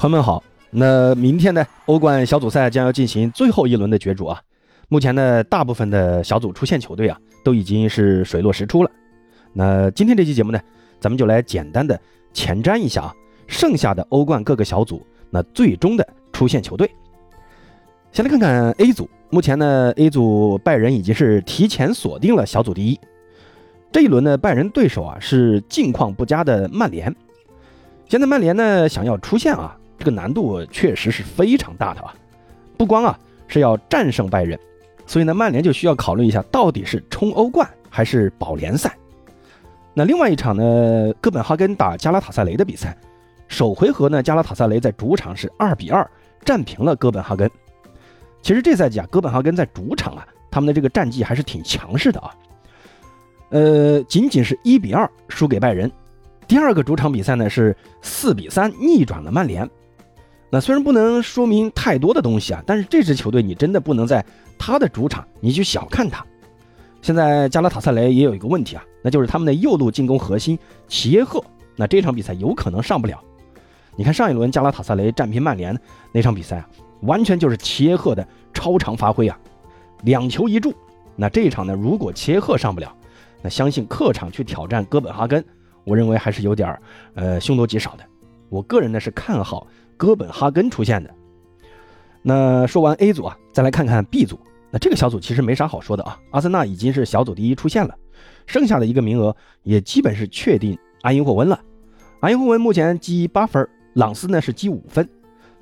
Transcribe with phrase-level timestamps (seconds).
[0.00, 4.40] 朋友们好，那明天呢，欧冠小组赛将要进行最后一轮的角逐啊。
[4.88, 8.90] 目前呢，大部分的小组出线球队啊，都已经是水落石出了。
[9.52, 10.58] 那今天这期节目呢，
[11.00, 12.00] 咱们就来简单的
[12.32, 13.14] 前瞻一下啊，
[13.46, 16.90] 剩下的欧冠各个小组那最终的出线球队。
[18.10, 22.98] 先来看看 A 组，目前呢，A 组拜仁已经是提前锁定了小组第一。
[23.92, 27.14] 这一轮呢，拜仁对手啊是近况不佳的曼联。
[28.08, 29.76] 现在曼联呢想要出线啊。
[30.00, 32.14] 这个难度确实是非常大的啊，
[32.78, 33.18] 不光啊
[33.48, 34.58] 是要战胜拜仁，
[35.06, 38.96] 所以呢曼联就需要考虑一下，到底是冲欧冠还是保联赛。
[39.92, 42.96] 那另外一场呢，哥本哈根打加拉塔萨雷的比赛，
[43.46, 46.10] 首回合呢加拉塔萨雷在主场是二比二
[46.46, 47.50] 战平了哥本哈根。
[48.40, 52.30] 其实这赛季啊，哥本哈根在主场啊，他们的这个战绩还是挺强势的啊。
[53.50, 55.92] 呃，仅仅是一比二输给拜仁，
[56.48, 59.68] 第二个主场比赛呢是四比三逆转了曼联。
[60.52, 64.24] 那虽然不能说明太多的东西啊，但是这支球队你真的不能在
[64.58, 66.26] 他的主场你去小看他。
[67.00, 71.42] 现在加拉塔萨雷也有一个问题啊，那就是他们的右路进攻核心齐耶赫，
[71.76, 73.22] 那这场比赛有可能上不了。
[73.96, 75.78] 你看上一轮加拉塔萨雷战平曼联
[76.12, 76.68] 那场比赛啊，
[77.02, 79.38] 完全就是齐耶赫的超常发挥啊，
[80.02, 80.74] 两球一助。
[81.14, 82.92] 那这一场呢，如果齐耶赫上不了，
[83.40, 85.44] 那相信客场去挑战哥本哈根，
[85.84, 86.82] 我认为还是有点儿
[87.14, 88.04] 呃凶多吉少的。
[88.48, 89.66] 我个人呢是看好。
[90.00, 91.14] 哥本哈根出现的。
[92.22, 94.40] 那说完 A 组啊，再来看看 B 组。
[94.70, 97.94] 那这个小组其实没啥好说的啊，阿森纳已经是小组第一出现了，
[98.46, 101.60] 剩下的一个名额也基本是确定阿因霍温了。
[102.20, 105.06] 阿因霍温目前积八分，朗斯呢是积五分。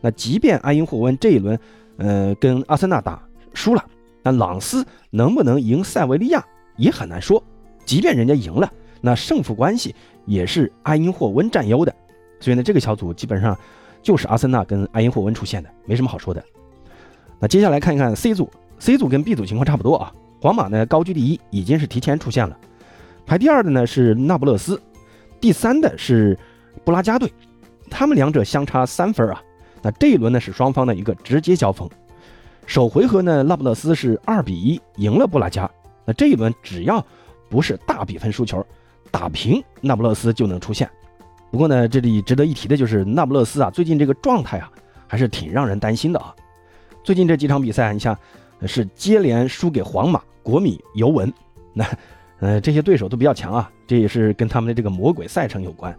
[0.00, 1.58] 那即便阿因霍温这一轮，
[1.96, 3.20] 呃，跟阿森纳打
[3.54, 3.84] 输了，
[4.22, 7.42] 那朗斯能不能赢塞维利亚也很难说。
[7.84, 9.92] 即便人家赢了，那胜负关系
[10.26, 11.92] 也是阿因霍温占优的。
[12.38, 13.58] 所以呢，这个小组基本上。
[14.02, 16.42] 就是阿森纳跟埃因霍温出现的，没什么好说的。
[17.38, 20.12] 那接下来看一看 C 组，C 组跟 B 组情况差不多啊。
[20.40, 22.56] 皇马呢高居第一，已经是提前出现了。
[23.26, 24.80] 排第二的呢是那不勒斯，
[25.40, 26.38] 第三的是
[26.84, 27.32] 布拉加队，
[27.90, 29.42] 他们两者相差三分啊。
[29.82, 31.88] 那这一轮呢是双方的一个直接交锋。
[32.66, 35.70] 首回合呢，那不勒斯是二比一赢了布拉加。
[36.04, 37.04] 那这一轮只要
[37.48, 38.64] 不是大比分输球，
[39.10, 40.88] 打平那不勒斯就能出线。
[41.50, 44.70] 不过呢，这里值得一提的就是那不勒斯啊，最近这个状态啊，
[45.06, 46.34] 还是挺让人担心的啊。
[47.02, 48.16] 最近这几场比赛，你像
[48.66, 51.32] 是接连输给皇马、国米、尤文，
[51.72, 51.86] 那
[52.40, 55.96] 呃这些对手都比较强啊，这也是跟他们的这个魔鬼赛程有关。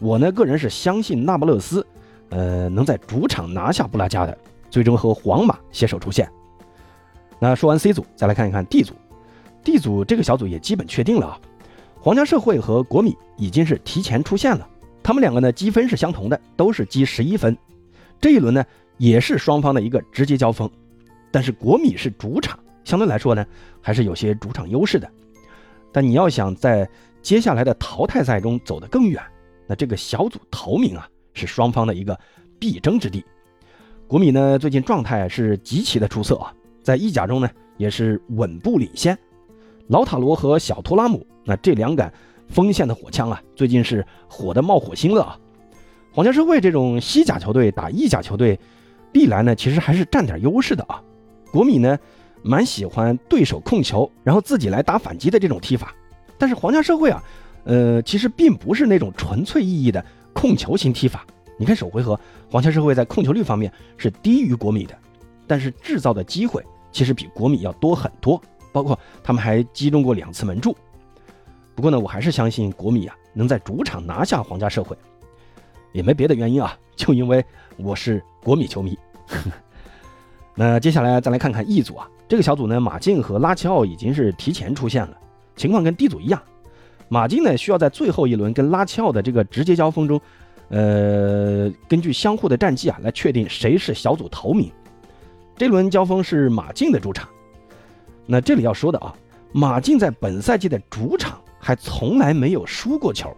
[0.00, 1.86] 我呢个人是相信那不勒斯，
[2.30, 4.36] 呃能在主场拿下布拉加的，
[4.70, 6.28] 最终和皇马携手出线。
[7.38, 8.92] 那说完 C 组，再来看一看 D 组
[9.62, 11.40] ，D 组这个小组也基本确定了啊。
[12.04, 14.68] 皇家社会和国米已经是提前出现了，
[15.02, 17.56] 他们两个呢积分是相同的，都是积十一分。
[18.20, 18.62] 这一轮呢
[18.98, 20.70] 也是双方的一个直接交锋，
[21.32, 23.42] 但是国米是主场，相对来说呢
[23.80, 25.10] 还是有些主场优势的。
[25.92, 26.86] 但你要想在
[27.22, 29.22] 接下来的淘汰赛中走得更远，
[29.66, 32.20] 那这个小组头名啊是双方的一个
[32.58, 33.24] 必争之地。
[34.06, 37.48] 国米呢最近状态是极其的出色啊，在意甲中呢
[37.78, 39.18] 也是稳步领先。
[39.86, 42.12] 老塔罗和小托拉姆，那这两杆
[42.48, 45.38] 锋线的火枪啊，最近是火的冒火星了啊！
[46.12, 48.58] 皇家社会这种西甲球队打意甲球队，
[49.12, 51.02] 历来呢其实还是占点优势的啊。
[51.52, 51.98] 国米呢
[52.42, 55.94] 蛮喜欢对手控球，然后自己来打反击的这种踢法，
[56.38, 57.22] 但是皇家社会啊，
[57.64, 61.26] 呃其实并不是那种纯粹意义的控球型踢法。
[61.58, 62.18] 你看首回合，
[62.50, 64.98] 皇家社会在控球率方面是低于国米的，
[65.46, 68.40] 但是制造的机会其实比国米要多很多。
[68.72, 70.76] 包括他们还击中过两次门柱，
[71.74, 74.96] 不过呢，我还是相信国米啊能在主场拿下皇家社会，
[75.92, 77.44] 也没别的原因啊， 就因为
[77.76, 78.96] 我是国米球迷。
[80.54, 85.16] 那接下来再来看看 E 组啊，这个小组呢，马竞和拉齐奥已经是提前出现了，
[85.56, 86.40] 情况跟 D 组一样，
[87.08, 90.20] 马竞呢需要在最后一轮跟拉齐奥的这个直接交锋中，
[90.68, 94.70] 呃，根据相互的战绩啊来确定谁是小组头名。
[95.56, 97.28] 这轮交锋是马竞的主场。
[98.26, 99.12] 那这里要说的啊，
[99.52, 103.34] 马竞在本赛季的主场还从来没有输过球，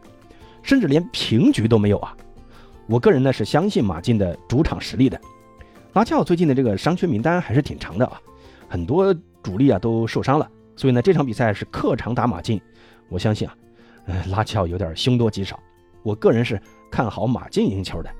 [0.61, 2.17] 甚至连平局都没有啊。
[2.89, 5.21] 我个人呢是相信马竞的主场实力的。
[5.93, 8.21] 拉齐奥最近的这个伤缺名单还是挺长的啊，
[8.69, 9.15] 很多
[9.45, 12.61] 主力啊都受伤了，所以呢这场比赛是客场打马竞，
[13.09, 13.57] 我相信啊，
[14.07, 15.59] 呃拉齐奥有点凶多吉少。
[16.03, 18.11] 我个人是看好马竞赢球的。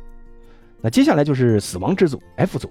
[0.81, 2.71] 那接下来就是死亡之组 F 组，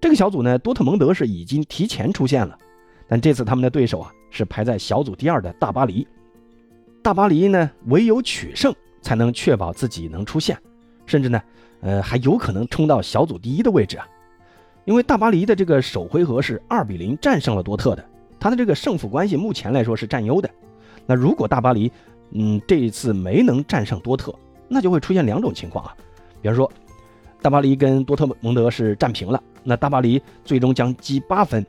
[0.00, 2.58] 这个小组呢多特蒙德是已经提前出现了。
[3.06, 6.06] 但这次他们的对手啊是排在小组第二的大巴黎，
[7.06, 10.58] 大巴黎呢唯有取胜才能确保自己能出线，
[11.06, 11.40] 甚至呢，
[11.80, 14.04] 呃，还有可能冲到小组第一的位置啊。
[14.86, 18.04] 因为大巴黎的这个首回合是二比零战胜了多特的，
[18.40, 20.50] 他的这个胜负关系目前来说是占优的。
[21.06, 21.92] 那如果大巴黎，
[22.32, 24.34] 嗯，这一次没能战胜多特，
[24.66, 25.94] 那就会出现两种情况啊。
[26.42, 26.68] 比方说，
[27.40, 31.64] 大巴黎跟多特蒙德是战平了，那大巴黎最终将积八分。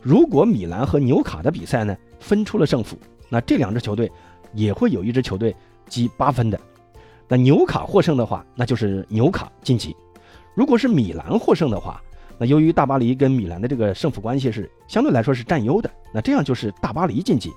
[0.00, 2.96] 如果米兰和纽卡的比赛呢分出了胜负，
[3.28, 4.10] 那这两支球队
[4.52, 5.54] 也会有一支球队
[5.86, 6.58] 积八分的。
[7.28, 9.94] 那纽卡获胜的话，那就是纽卡晋级；
[10.54, 12.02] 如果是米兰获胜的话，
[12.38, 17.52] 那由于大巴黎跟米兰的这个胜负关系是相对来说是占优的，那这样就是大巴黎晋级。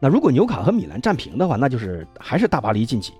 [0.00, 3.12] 那如果纽卡和米兰战平的话，那就是还是大巴黎晋级。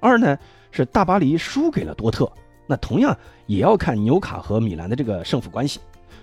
[0.00, 0.38] 二呢
[0.70, 2.30] 是大巴黎输给了多特，
[2.66, 3.16] 那同样
[3.46, 5.80] 也要看纽卡和米兰的这个胜负关系。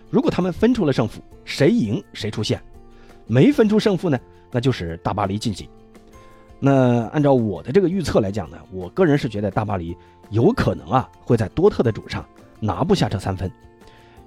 [0.10, 2.60] 如果他们分出了胜负，谁赢谁出线；
[3.28, 4.20] 没分出胜负呢，
[4.52, 5.70] 那就是大巴黎晋级。
[6.64, 9.98] 那按照我的这个预测来讲呢，我个人是觉得大巴黎
[10.30, 12.24] 有可能啊会在多特的主场
[12.60, 13.52] 拿不下这三分。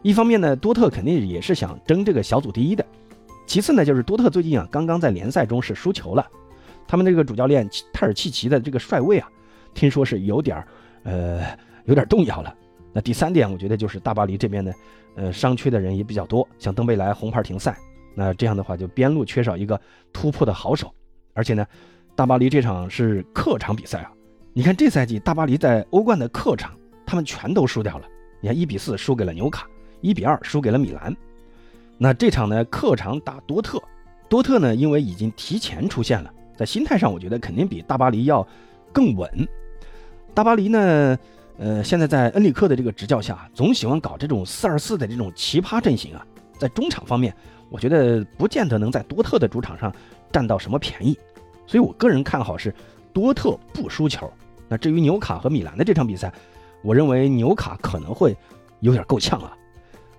[0.03, 2.85] 一方面呢，多特肯定也是想争这个小组第一的。
[3.47, 6.27] 其次呢，就是多特最近啊，刚刚在联赛中是输球了，
[6.89, 9.29] 他们这个主教练泰尔契奇的这个帅位啊，
[9.73, 10.67] 听说是有点儿，
[11.05, 12.53] 呃，有点动摇了。
[12.93, 14.73] 那第三点，我觉得就是大巴黎这边呢，
[15.15, 17.79] 呃，伤缺的人也比较多，像登贝莱红牌停赛，
[18.15, 19.81] 那这样的话就边路缺少一个
[20.13, 20.93] 突破的好手，
[21.33, 21.67] 而且呢，
[22.17, 24.11] 大巴黎这场是客场比赛啊，
[24.53, 26.73] 你看这赛季大巴黎在欧冠的客场，
[27.05, 28.07] 他们全都输掉了，
[28.41, 29.67] 你看一比四输给了纽卡。
[30.01, 31.17] 一比二输给了米兰，
[31.97, 33.83] 那这场呢客场打多特，
[34.29, 38.47] 多特呢因为已经提前出现了，在心态上我觉得肯定比大巴黎要
[38.93, 39.49] 更稳。
[40.35, 41.19] 大巴黎呢，
[41.57, 46.27] 呃，现在在恩里克的这个执教下，总喜欢搞这种四二四的这种奇葩阵型啊，
[46.59, 47.35] 在中场方面，
[47.71, 49.91] 我觉得不见得能在多特的主场上
[50.31, 51.19] 占到什么便宜，
[51.67, 52.75] 所以我个人看好是
[53.13, 54.31] 多特不输球。
[54.69, 56.33] 那至于纽卡和米兰的这场比赛，
[56.83, 58.37] 我认为纽卡可能会
[58.81, 59.57] 有点够呛啊。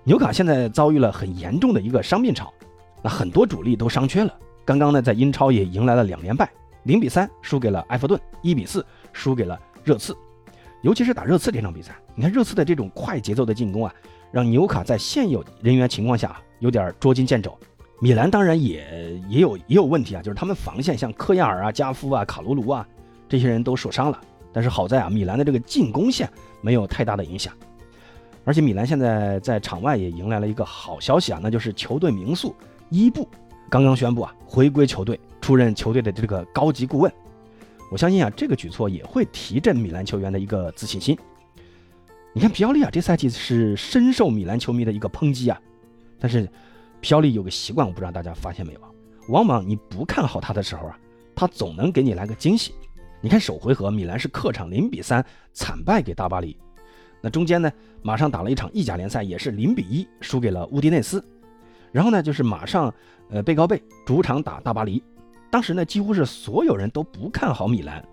[0.04, 2.52] 纽卡现在遭遇了很严重的一个伤病潮，
[3.02, 4.32] 那很多主力都伤缺了。
[4.64, 6.50] 刚刚呢，在英超也迎来了两连败，
[6.84, 10.16] 零比三输给了埃弗顿，一比四输给了热刺。
[10.82, 13.92] 尤其是打热刺这场比赛，你看热刺的这种快节奏的进攻啊，
[14.30, 17.58] 让纽卡在现有人员情况下有点捉襟见肘。
[18.00, 22.86] 米兰当然也也有也有问题啊，就是他们防线像科亚尔啊、加夫啊、卡卢卢啊
[23.28, 24.20] 这些人都受伤了，
[24.52, 26.28] 但是好在啊，米兰的这个进攻线
[26.60, 27.52] 没有太大的影响。
[28.44, 32.54] 而且米兰现在在场外也迎来了一个好消息啊，那就是球队名宿
[32.90, 33.28] 伊布
[33.68, 37.12] 刚刚宣布啊回归球队，出任球队的这个高级顾问。
[37.90, 41.16] 我相信啊，这个举措也会提振米兰球员的一个自信心。
[42.32, 45.60] 你看皮奥利啊，这赛季是深受米兰球迷的一个抨击啊。
[46.20, 46.48] 但是
[47.06, 48.90] 皮奥利有个习惯，我不知道大家发现没有啊？
[49.28, 50.98] 往往你不看好他的时候啊，
[51.36, 52.74] 他总能给你来个惊喜。
[53.20, 56.58] 你看首回合米兰是客场零比三惨败给大巴黎。
[57.20, 57.70] 那中间呢，
[58.02, 61.24] 马上打了一场意甲联赛，也是零比一输给了乌迪内斯。
[61.92, 62.92] 然后呢，就是马上，
[63.30, 65.00] 呃，贝高贝主场打大巴黎。
[65.48, 68.04] 当时呢，几乎是所有人都不看好米兰，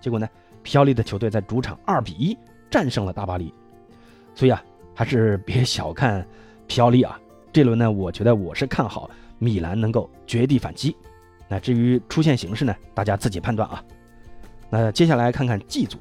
[0.00, 0.26] 结果呢，
[0.62, 2.34] 飘利的球队在主场二比一
[2.70, 3.52] 战胜了大巴黎。
[4.34, 6.26] 所以啊，还是别小看
[6.66, 7.20] 飘利啊。
[7.52, 10.94] 这轮呢，我觉得我是看好米兰能够绝地反击。
[11.48, 13.82] 那至于出线形势呢，大家自己判断啊。
[14.70, 15.98] 那接下来看看 G 组。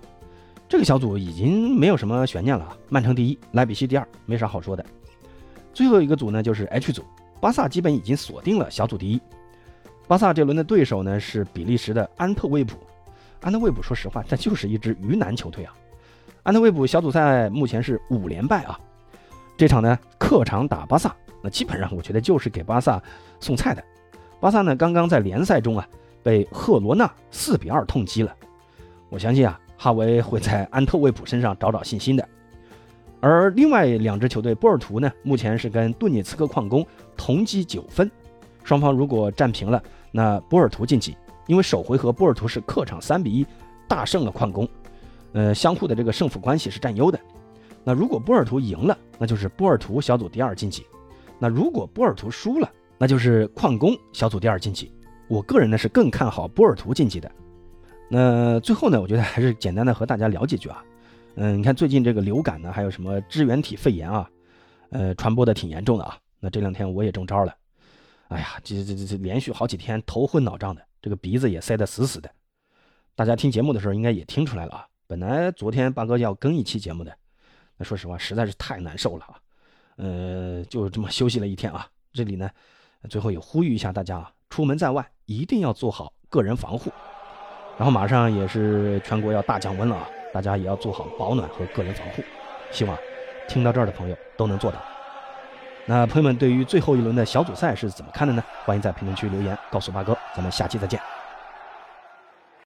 [0.70, 4.86] 这个小组已经没有什么悬念了啊，曼城第一，莱比锡第二，没啥好说的。
[5.74, 7.06] 最后一个组呢，就是 H 组，
[7.40, 9.22] 巴萨基本已经锁定了小组第一。
[10.10, 12.76] 巴萨这轮的对手呢是比利时的安特卫普，
[13.40, 15.74] 安特卫普说实话，这就是一支鱼腩球队啊。
[16.44, 18.78] 安特卫普小组赛目前是五连败啊，
[19.56, 21.16] 这场呢客场打巴萨，
[21.50, 23.02] 基本上我觉得就是给巴萨
[23.40, 23.84] 送菜的。
[24.40, 25.88] 巴萨呢刚刚在联赛中啊
[26.24, 28.36] 被赫罗纳四比二痛击了，
[29.10, 29.60] 我相信啊。
[29.80, 32.28] 哈维会在安特卫普身上找找信心的，
[33.20, 36.84] 而另外两支球队波尔图呢，目前是跟顿涅茨克矿工
[37.16, 38.10] 同积九分，
[38.64, 39.80] 双方如果战平了，
[40.12, 43.46] 那波尔图晋级，因为首回合波尔图是客场三比一
[43.88, 44.68] 大胜了矿工，
[45.34, 47.20] 呃，相互的这个胜负关系是占优的。
[47.84, 50.82] 那如果波尔图赢了，那就是波尔图小组第二晋级；
[51.40, 54.92] 那如果波尔图输了，那就是矿工小组第二晋级。
[55.28, 57.32] 我个人呢是更看好波尔图晋级的。
[58.10, 60.84] 那最后呢，我觉得还是简单的和大家聊几句啊。
[61.36, 64.30] 嗯，你看最近这个流感呢，还有什么支原体肺炎啊，
[64.90, 66.18] 呃，传播的挺严重的啊。
[66.40, 67.54] 那这两天我也中招了，
[68.30, 72.30] 哎呀，这这这这连续好几天头昏脑胀的，这个鼻子也塞得死死的。
[73.16, 74.88] 大家听节目的时候应该也听出来了啊。
[75.06, 77.14] 本来昨天八哥要更一期节目的，
[77.78, 79.38] 那说实话实在是太难受了啊。
[79.98, 81.88] 呃，就这么休息了一天啊。
[82.14, 82.50] 这里呢，
[83.10, 86.92] 最后也呼吁一下大家啊，出门在外一定要做好个人防护。
[87.78, 90.08] 然后马上也是全国要大降温了啊！
[90.34, 92.24] 大家也要做好保暖和个人防护。
[92.72, 92.98] 希望
[93.48, 94.80] 听到这儿的朋友都能做到。
[95.86, 98.44] 那朋友们对于最后一轮的小组赛是怎么看的呢？
[98.66, 100.18] 欢迎在评论区留言告诉八哥。
[100.36, 101.17] 咱们下期再见。